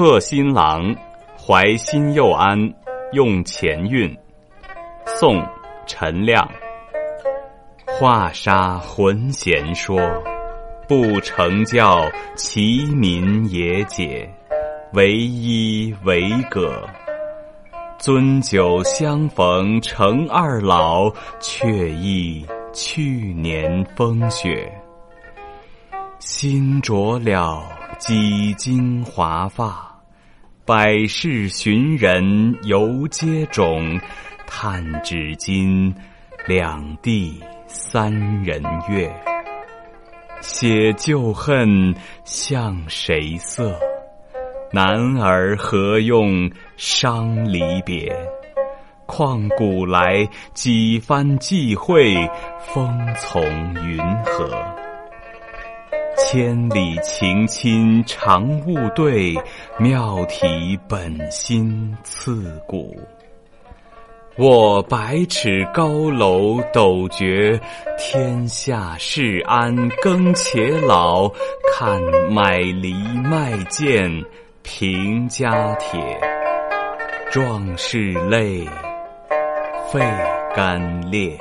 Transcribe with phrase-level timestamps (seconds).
[0.00, 0.96] 贺新郎，
[1.36, 2.58] 怀新又安，
[3.12, 4.16] 用前韵。
[5.04, 5.46] 宋，
[5.86, 6.50] 陈亮。
[7.84, 10.00] 画沙浑闲说，
[10.88, 14.26] 不成教，其民也解。
[14.94, 16.82] 唯一为葛，
[17.98, 22.42] 樽酒相逢成二老，却忆
[22.72, 24.72] 去年风雪。
[26.18, 27.62] 新着了
[27.98, 29.89] 几经华发，
[30.70, 34.00] 百世寻人犹接踵。
[34.46, 35.92] 叹至今，
[36.46, 38.12] 两地三
[38.44, 39.12] 人月。
[40.40, 43.76] 写旧恨向谁色？
[44.72, 48.16] 男儿何用伤离别？
[49.06, 52.14] 况古来几番际会，
[52.60, 53.42] 风从
[53.84, 54.48] 云何。
[56.20, 59.34] 千里情亲常务对，
[59.78, 62.96] 妙体本心刺骨。
[64.36, 67.60] 我百尺高楼斗绝，
[67.98, 71.28] 天下事安更且老。
[71.72, 72.92] 看买离
[73.24, 74.24] 卖剑。
[74.62, 75.98] 平家帖，
[77.30, 78.64] 壮士泪，
[79.90, 80.00] 肺
[80.54, 81.36] 肝裂。